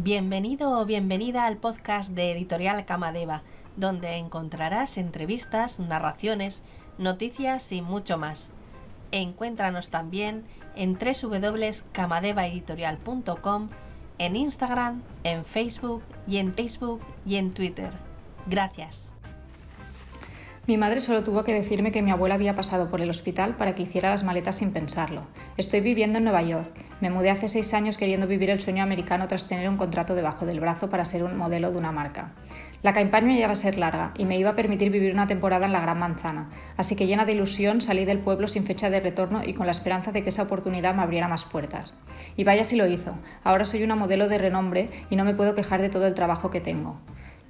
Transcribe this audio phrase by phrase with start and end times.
[0.00, 3.42] Bienvenido o bienvenida al podcast de Editorial Camadeva,
[3.74, 6.62] donde encontrarás entrevistas, narraciones,
[6.98, 8.52] noticias y mucho más.
[9.10, 10.44] Encuéntranos también
[10.76, 13.70] en www.camadevaeditorial.com,
[14.18, 17.90] en Instagram, en Facebook y en Facebook y en Twitter.
[18.46, 19.17] Gracias.
[20.68, 23.74] Mi madre solo tuvo que decirme que mi abuela había pasado por el hospital para
[23.74, 25.22] que hiciera las maletas sin pensarlo.
[25.56, 26.68] Estoy viviendo en Nueva York.
[27.00, 30.44] Me mudé hace seis años queriendo vivir el sueño americano tras tener un contrato debajo
[30.44, 32.34] del brazo para ser un modelo de una marca.
[32.82, 35.72] La campaña iba a ser larga y me iba a permitir vivir una temporada en
[35.72, 39.40] la Gran Manzana, así que llena de ilusión salí del pueblo sin fecha de retorno
[39.42, 41.94] y con la esperanza de que esa oportunidad me abriera más puertas.
[42.36, 43.14] Y vaya si lo hizo.
[43.42, 46.50] Ahora soy una modelo de renombre y no me puedo quejar de todo el trabajo
[46.50, 47.00] que tengo.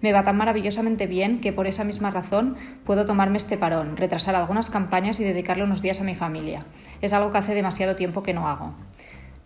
[0.00, 4.36] Me va tan maravillosamente bien que por esa misma razón puedo tomarme este parón, retrasar
[4.36, 6.66] algunas campañas y dedicarle unos días a mi familia.
[7.02, 8.74] Es algo que hace demasiado tiempo que no hago.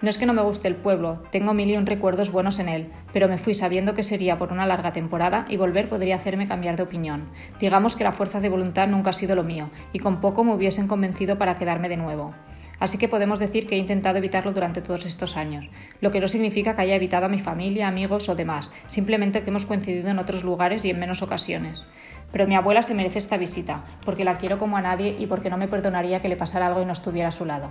[0.02, 2.68] No es que no me guste el pueblo, tengo mil y un recuerdos buenos en
[2.68, 6.48] él, pero me fui sabiendo que sería por una larga temporada y volver podría hacerme
[6.48, 7.28] cambiar de opinión.
[7.60, 10.54] Digamos que la fuerza de voluntad nunca ha sido lo mío, y con poco me
[10.54, 12.34] hubiesen convencido para quedarme de nuevo.
[12.82, 16.26] Así que podemos decir que he intentado evitarlo durante todos estos años, lo que no
[16.26, 20.18] significa que haya evitado a mi familia, amigos o demás, simplemente que hemos coincidido en
[20.18, 21.86] otros lugares y en menos ocasiones.
[22.32, 25.48] Pero mi abuela se merece esta visita, porque la quiero como a nadie y porque
[25.48, 27.70] no me perdonaría que le pasara algo y no estuviera a su lado.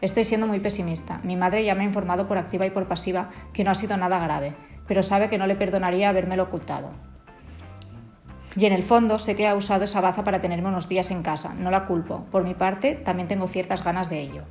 [0.00, 1.18] Estoy siendo muy pesimista.
[1.24, 3.96] Mi madre ya me ha informado por activa y por pasiva que no ha sido
[3.96, 4.54] nada grave,
[4.86, 7.15] pero sabe que no le perdonaría habérmelo ocultado.
[8.56, 11.22] Y en el fondo sé que ha usado esa baza para tenerme unos días en
[11.22, 12.24] casa, no la culpo.
[12.30, 14.42] Por mi parte, también tengo ciertas ganas de ello.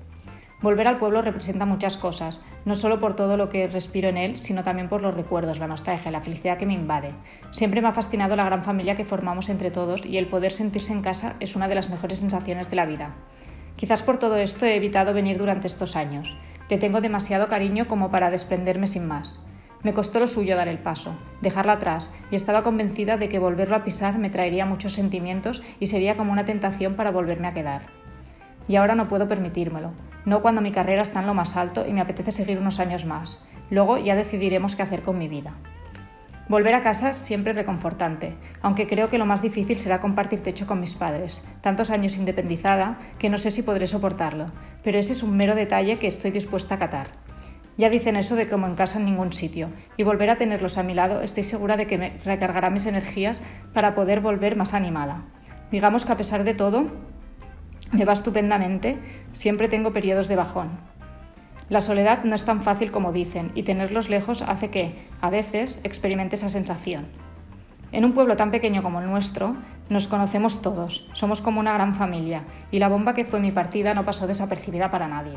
[0.61, 4.39] Volver al pueblo representa muchas cosas, no solo por todo lo que respiro en él,
[4.39, 7.11] sino también por los recuerdos, la nostalgia, la felicidad que me invade.
[7.51, 10.93] Siempre me ha fascinado la gran familia que formamos entre todos y el poder sentirse
[10.93, 13.15] en casa es una de las mejores sensaciones de la vida.
[13.75, 16.37] Quizás por todo esto he evitado venir durante estos años.
[16.69, 19.39] Le tengo demasiado cariño como para desprenderme sin más.
[19.85, 23.75] Me costó lo suyo dar el paso, dejarlo atrás, y estaba convencida de que volverlo
[23.75, 27.83] a pisar me traería muchos sentimientos y sería como una tentación para volverme a quedar.
[28.67, 29.91] Y ahora no puedo permitírmelo,
[30.25, 33.05] no cuando mi carrera está en lo más alto y me apetece seguir unos años
[33.05, 33.43] más.
[33.69, 35.53] Luego ya decidiremos qué hacer con mi vida.
[36.49, 38.33] Volver a casa siempre es reconfortante,
[38.63, 42.97] aunque creo que lo más difícil será compartir techo con mis padres, tantos años independizada
[43.19, 44.47] que no sé si podré soportarlo,
[44.83, 47.24] pero ese es un mero detalle que estoy dispuesta a acatar.
[47.77, 50.83] Ya dicen eso de como en casa en ningún sitio, y volver a tenerlos a
[50.83, 53.41] mi lado estoy segura de que me recargará mis energías
[53.73, 55.23] para poder volver más animada.
[55.71, 56.85] Digamos que a pesar de todo,
[57.91, 58.97] me va estupendamente,
[59.33, 60.69] siempre tengo periodos de bajón.
[61.67, 65.81] La soledad no es tan fácil como dicen, y tenerlos lejos hace que, a veces,
[65.83, 67.07] experimente esa sensación.
[67.91, 69.55] En un pueblo tan pequeño como el nuestro,
[69.89, 73.93] nos conocemos todos, somos como una gran familia, y la bomba que fue mi partida
[73.93, 75.35] no pasó desapercibida para nadie.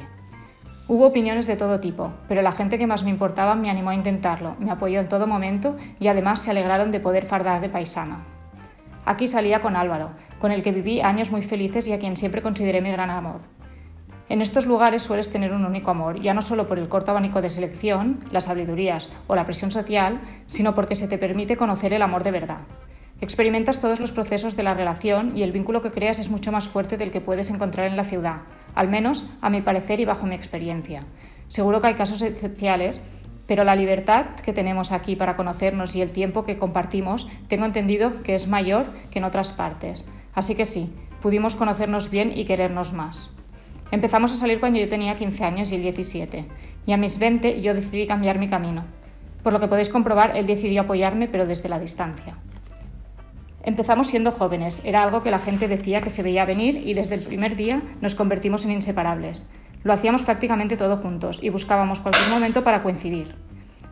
[0.90, 3.94] Hubo opiniones de todo tipo, pero la gente que más me importaba me animó a
[3.94, 8.24] intentarlo, me apoyó en todo momento y además se alegraron de poder fardar de paisana.
[9.04, 12.40] Aquí salía con Álvaro, con el que viví años muy felices y a quien siempre
[12.40, 13.42] consideré mi gran amor.
[14.30, 17.42] En estos lugares sueles tener un único amor, ya no solo por el corto abanico
[17.42, 22.00] de selección, las sabidurías o la presión social, sino porque se te permite conocer el
[22.00, 22.60] amor de verdad.
[23.20, 26.68] Experimentas todos los procesos de la relación y el vínculo que creas es mucho más
[26.68, 28.42] fuerte del que puedes encontrar en la ciudad,
[28.76, 31.02] al menos a mi parecer y bajo mi experiencia.
[31.48, 33.02] Seguro que hay casos excepcionales,
[33.48, 38.22] pero la libertad que tenemos aquí para conocernos y el tiempo que compartimos, tengo entendido
[38.22, 40.04] que es mayor que en otras partes.
[40.34, 43.34] Así que sí, pudimos conocernos bien y querernos más.
[43.90, 46.46] Empezamos a salir cuando yo tenía 15 años y él 17,
[46.86, 48.84] y a mis 20 yo decidí cambiar mi camino.
[49.42, 52.36] Por lo que podéis comprobar, él decidió apoyarme, pero desde la distancia.
[53.64, 57.16] Empezamos siendo jóvenes, era algo que la gente decía que se veía venir y desde
[57.16, 59.50] el primer día nos convertimos en inseparables.
[59.82, 63.34] Lo hacíamos prácticamente todo juntos y buscábamos cualquier momento para coincidir.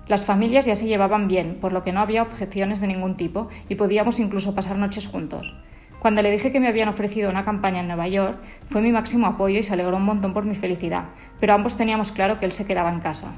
[0.06, 3.48] Las familias ya se llevaban bien, por lo que no había objeciones de ningún tipo
[3.68, 5.52] y podíamos incluso pasar noches juntos.
[5.98, 8.38] Cuando le dije que me habían ofrecido una campaña en Nueva York,
[8.70, 11.06] fue mi máximo apoyo y se alegró un montón por mi felicidad,
[11.40, 13.32] pero ambos teníamos claro que él se quedaba en casa.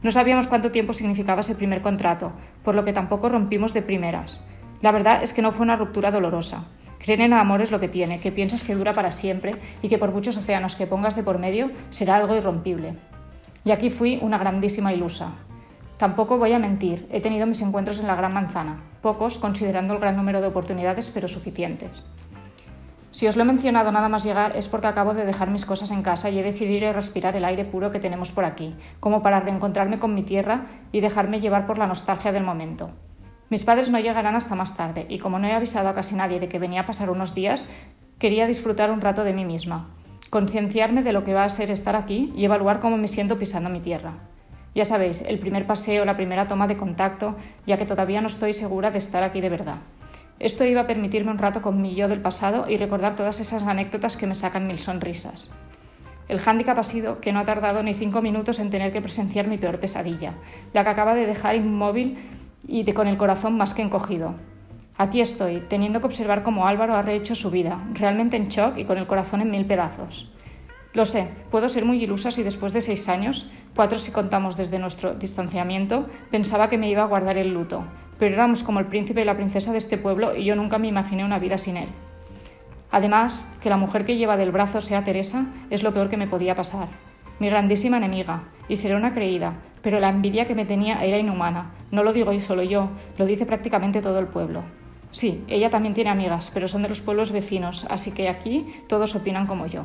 [0.00, 2.30] No sabíamos cuánto tiempo significaba ese primer contrato,
[2.62, 4.38] por lo que tampoco rompimos de primeras.
[4.80, 6.64] La verdad es que no fue una ruptura dolorosa.
[6.98, 9.88] Creer en el amor es lo que tiene, que piensas que dura para siempre y
[9.88, 12.94] que por muchos océanos que pongas de por medio será algo irrompible.
[13.64, 15.32] Y aquí fui una grandísima ilusa.
[15.96, 20.00] Tampoco voy a mentir, he tenido mis encuentros en la Gran Manzana, pocos considerando el
[20.00, 22.04] gran número de oportunidades, pero suficientes.
[23.10, 25.90] Si os lo he mencionado nada más llegar es porque acabo de dejar mis cosas
[25.90, 29.40] en casa y he decidido respirar el aire puro que tenemos por aquí, como para
[29.40, 32.90] reencontrarme con mi tierra y dejarme llevar por la nostalgia del momento.
[33.50, 36.38] Mis padres no llegarán hasta más tarde, y como no he avisado a casi nadie
[36.38, 37.66] de que venía a pasar unos días,
[38.18, 39.88] quería disfrutar un rato de mí misma,
[40.28, 43.70] concienciarme de lo que va a ser estar aquí y evaluar cómo me siento pisando
[43.70, 44.14] mi tierra.
[44.74, 47.36] Ya sabéis, el primer paseo, la primera toma de contacto,
[47.66, 49.78] ya que todavía no estoy segura de estar aquí de verdad.
[50.38, 53.62] Esto iba a permitirme un rato con mi yo del pasado y recordar todas esas
[53.62, 55.50] anécdotas que me sacan mil sonrisas.
[56.28, 59.48] El hándicap ha sido que no ha tardado ni cinco minutos en tener que presenciar
[59.48, 60.34] mi peor pesadilla,
[60.74, 62.18] la que acaba de dejar inmóvil
[62.68, 64.34] y con el corazón más que encogido.
[64.96, 68.84] Aquí estoy, teniendo que observar cómo Álvaro ha rehecho su vida, realmente en shock y
[68.84, 70.30] con el corazón en mil pedazos.
[70.92, 74.78] Lo sé, puedo ser muy ilusa si después de seis años, cuatro si contamos desde
[74.78, 77.84] nuestro distanciamiento, pensaba que me iba a guardar el luto,
[78.18, 80.88] pero éramos como el príncipe y la princesa de este pueblo y yo nunca me
[80.88, 81.88] imaginé una vida sin él.
[82.90, 86.26] Además, que la mujer que lleva del brazo sea Teresa es lo peor que me
[86.26, 86.88] podía pasar.
[87.38, 89.54] Mi grandísima enemiga, y seré una creída,
[89.88, 91.70] pero la envidia que me tenía era inhumana.
[91.90, 94.62] No lo digo solo yo, lo dice prácticamente todo el pueblo.
[95.12, 99.14] Sí, ella también tiene amigas, pero son de los pueblos vecinos, así que aquí todos
[99.14, 99.84] opinan como yo.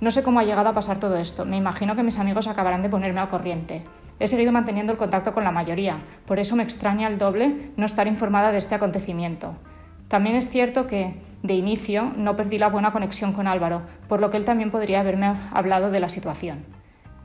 [0.00, 1.44] No sé cómo ha llegado a pasar todo esto.
[1.44, 3.82] Me imagino que mis amigos acabarán de ponerme al corriente.
[4.18, 7.84] He seguido manteniendo el contacto con la mayoría, por eso me extraña el doble no
[7.84, 9.56] estar informada de este acontecimiento.
[10.08, 14.30] También es cierto que, de inicio, no perdí la buena conexión con Álvaro, por lo
[14.30, 16.64] que él también podría haberme hablado de la situación.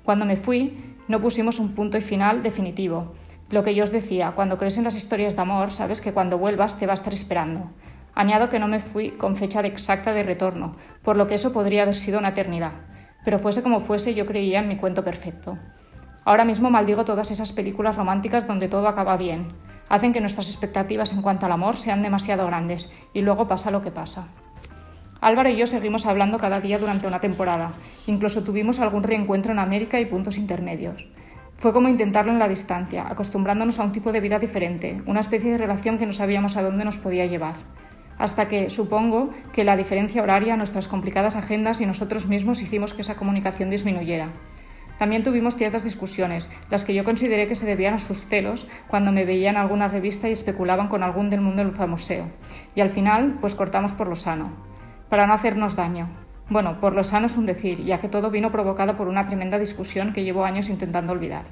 [0.03, 3.11] Cuando me fui, no pusimos un punto y final definitivo.
[3.49, 6.37] Lo que yo os decía, cuando crees en las historias de amor, sabes que cuando
[6.37, 7.69] vuelvas te va a estar esperando.
[8.15, 11.83] Añado que no me fui con fecha exacta de retorno, por lo que eso podría
[11.83, 12.71] haber sido una eternidad.
[13.25, 15.57] Pero fuese como fuese, yo creía en mi cuento perfecto.
[16.23, 19.49] Ahora mismo maldigo todas esas películas románticas donde todo acaba bien.
[19.89, 23.81] Hacen que nuestras expectativas en cuanto al amor sean demasiado grandes y luego pasa lo
[23.81, 24.29] que pasa.
[25.21, 27.73] Álvaro y yo seguimos hablando cada día durante una temporada.
[28.07, 31.07] Incluso tuvimos algún reencuentro en América y puntos intermedios.
[31.57, 35.51] Fue como intentarlo en la distancia, acostumbrándonos a un tipo de vida diferente, una especie
[35.51, 37.55] de relación que no sabíamos a dónde nos podía llevar
[38.17, 43.01] hasta que supongo que la diferencia horaria, nuestras complicadas agendas y nosotros mismos hicimos que
[43.01, 44.29] esa comunicación disminuyera.
[44.99, 49.11] También tuvimos ciertas discusiones, las que yo consideré que se debían a sus celos cuando
[49.11, 52.27] me veían alguna revista y especulaban con algún del mundo del famoseo.
[52.75, 54.51] Y al final, pues cortamos por lo sano,
[55.11, 56.07] para no hacernos daño.
[56.47, 59.59] Bueno, por lo sano es un decir, ya que todo vino provocado por una tremenda
[59.59, 61.43] discusión que llevo años intentando olvidar.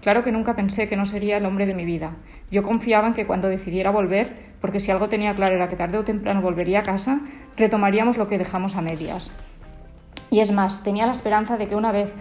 [0.00, 2.12] Claro que nunca pensé que no sería el hombre de mi vida.
[2.50, 4.32] Yo confiaba en que cuando decidiera volver,
[4.62, 7.20] porque si algo tenía claro era que tarde o temprano volvería a casa,
[7.58, 9.30] retomaríamos lo que dejamos a medias.
[10.30, 12.14] Y es más, tenía la esperanza de que una vez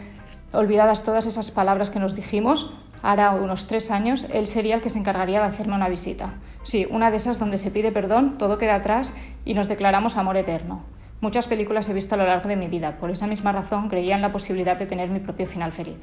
[0.51, 4.89] olvidadas todas esas palabras que nos dijimos, hará unos tres años, él sería el que
[4.89, 6.33] se encargaría de hacerme una visita.
[6.63, 9.13] Sí, una de esas donde se pide perdón, todo queda atrás
[9.45, 10.83] y nos declaramos amor eterno.
[11.21, 14.15] Muchas películas he visto a lo largo de mi vida, por esa misma razón creía
[14.15, 15.97] en la posibilidad de tener mi propio final feliz.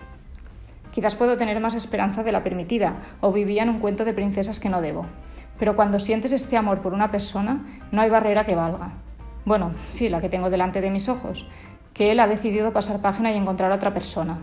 [0.92, 4.60] Quizás puedo tener más esperanza de la permitida, o vivía en un cuento de princesas
[4.60, 5.06] que no debo.
[5.58, 8.92] Pero cuando sientes este amor por una persona, no hay barrera que valga.
[9.44, 11.46] Bueno, sí, la que tengo delante de mis ojos,
[11.94, 14.38] que él ha decidido pasar página y encontrar a otra persona.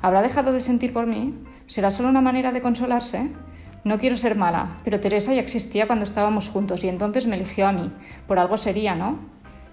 [0.00, 1.34] ¿Habrá dejado de sentir por mí?
[1.74, 3.30] ¿Será solo una manera de consolarse?
[3.82, 7.66] No quiero ser mala, pero Teresa ya existía cuando estábamos juntos y entonces me eligió
[7.66, 7.90] a mí.
[8.28, 9.18] Por algo sería, ¿no?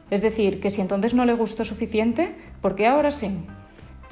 [0.09, 3.45] Es decir, que si entonces no le gustó suficiente, ¿por qué ahora sí?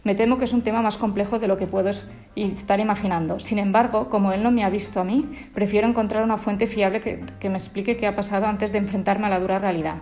[0.03, 1.89] Me temo que es un tema más complejo de lo que puedo
[2.35, 3.39] estar imaginando.
[3.39, 7.01] Sin embargo, como él no me ha visto a mí, prefiero encontrar una fuente fiable
[7.01, 9.95] que, me explique qué ha pasado antes de enfrentarme a la dura realidad.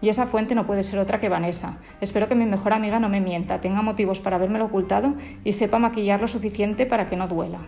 [0.00, 1.78] Y esa fuente no puede ser otra que Vanessa.
[2.00, 5.14] Espero que mi mejor amiga no me mienta, tenga motivos para habérmelo ocultado
[5.44, 7.58] y sepa maquillar lo suficiente para que no duela.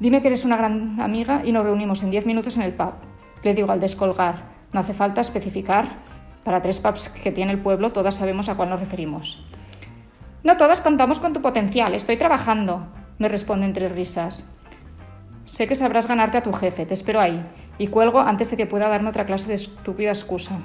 [0.00, 2.94] Dime que eres una gran amiga y nos reunimos en 10 minutos en el pub.
[3.42, 4.54] Le digo al descolgar.
[4.72, 5.86] No hace falta especificar.
[6.44, 9.46] Para tres pubs que tiene el pueblo, todas sabemos a cuál nos referimos.
[10.42, 12.86] No todas contamos con tu potencial, estoy trabajando,
[13.18, 14.54] me responde entre risas.
[15.46, 17.42] Sé que sabrás ganarte a tu jefe, te espero ahí.
[17.78, 20.58] Y cuelgo antes de que pueda darme otra clase de estúpida excusa.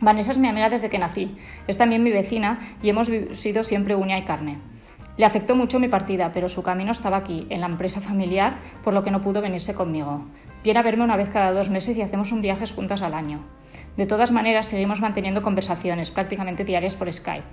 [0.00, 1.36] Vanessa es mi amiga desde que nací.
[1.66, 4.58] Es también mi vecina y hemos sido siempre uña y carne.
[5.16, 8.94] Le afectó mucho mi partida, pero su camino estaba aquí, en la empresa familiar, por
[8.94, 10.24] lo que no pudo venirse conmigo.
[10.64, 13.40] Viene a verme una vez cada dos meses y hacemos un viaje juntas al año.
[13.96, 17.44] De todas maneras, seguimos manteniendo conversaciones prácticamente diarias por Skype.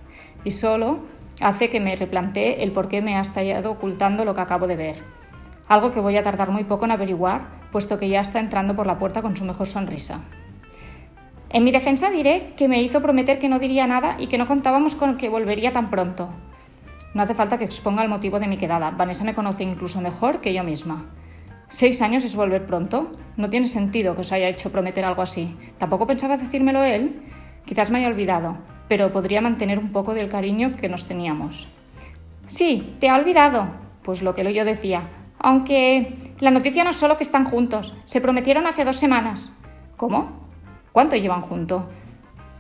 [0.44, 1.00] Y solo
[1.40, 4.76] hace que me replantee el por qué me ha estallado ocultando lo que acabo de
[4.76, 5.04] ver.
[5.68, 8.88] Algo que voy a tardar muy poco en averiguar, puesto que ya está entrando por
[8.88, 10.22] la puerta con su mejor sonrisa.
[11.50, 14.48] En mi defensa diré que me hizo prometer que no diría nada y que no
[14.48, 16.30] contábamos con que volvería tan pronto.
[17.14, 18.92] No hace falta que exponga el motivo de mi quedada.
[18.92, 21.08] Vanessa me conoce incluso mejor que yo misma.
[21.68, 23.12] ¿Seis años es volver pronto?
[23.36, 25.56] No tiene sentido que os haya hecho prometer algo así.
[25.78, 27.22] ¿Tampoco pensaba decírmelo él?
[27.66, 31.68] Quizás me haya olvidado, pero podría mantener un poco del cariño que nos teníamos.
[32.48, 33.68] Sí, te ha olvidado.
[34.04, 35.04] Pues lo que yo decía.
[35.38, 39.54] Aunque la noticia no es solo que están juntos, se prometieron hace dos semanas.
[39.96, 40.42] ¿Cómo?
[40.92, 41.84] ¿Cuánto llevan juntos?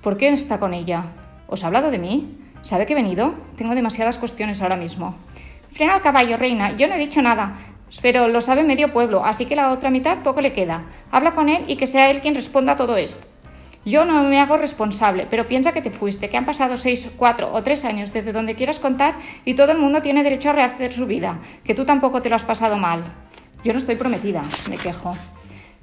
[0.04, 1.06] ¿Por qué está con ella?
[1.48, 2.38] ¿Os ha hablado de mí?
[2.62, 3.34] ¿Sabe que he venido?
[3.56, 5.16] Tengo demasiadas cuestiones ahora mismo.
[5.72, 6.76] Frena al caballo, reina.
[6.76, 7.58] Yo no he dicho nada.
[8.04, 10.84] Pero lo sabe medio pueblo, así que la otra mitad poco le queda.
[11.10, 13.28] Habla con él y que sea él quien responda a todo esto.
[13.84, 17.52] Yo no me hago responsable, pero piensa que te fuiste, que han pasado seis, cuatro
[17.52, 20.94] o tres años desde donde quieras contar y todo el mundo tiene derecho a rehacer
[20.94, 23.02] su vida, que tú tampoco te lo has pasado mal.
[23.63, 25.15] Yo no estoy prometida, me quejo.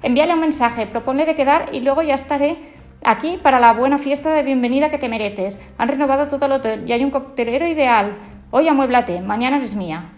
[0.03, 2.57] Envíale un mensaje, proponle de quedar y luego ya estaré
[3.05, 5.61] aquí para la buena fiesta de bienvenida que te mereces.
[5.77, 8.11] Han renovado todo el hotel y hay un coctelero ideal.
[8.51, 10.09] Hoy amuéblate, mañana eres mía.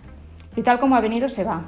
[0.56, 1.66] Y tal como ha venido se va.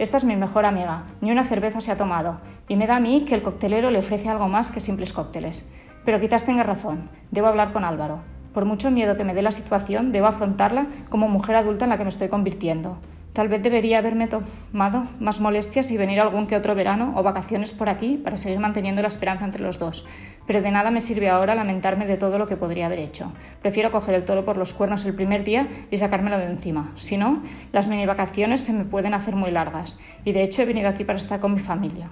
[0.00, 3.00] Esta es mi mejor amiga, ni una cerveza se ha tomado, y me da a
[3.00, 5.64] mí que el coctelero le ofrece algo más que simples cócteles.
[6.04, 8.18] Pero quizás tenga razón, debo hablar con Álvaro.
[8.52, 11.98] Por mucho miedo que me dé la situación, debo afrontarla como mujer adulta en la
[11.98, 12.98] que me estoy convirtiendo.
[13.36, 17.70] Tal vez debería haberme tomado más molestias y venir algún que otro verano o vacaciones
[17.70, 20.06] por aquí para seguir manteniendo la esperanza entre los dos.
[20.46, 23.34] Pero de nada me sirve ahora lamentarme de todo lo que podría haber hecho.
[23.60, 26.92] Prefiero coger el toro por los cuernos el primer día y sacármelo de encima.
[26.96, 29.98] Si no, las mini vacaciones se me pueden hacer muy largas.
[30.24, 32.08] Y de hecho he venido aquí para estar con mi familia.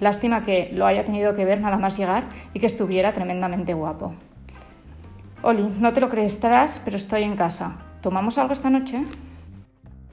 [0.00, 4.14] Lástima que lo haya tenido que ver nada más llegar y que estuviera tremendamente guapo.
[5.42, 7.76] Oli, no te lo creerás, pero estoy en casa.
[8.00, 9.04] ¿Tomamos algo esta noche?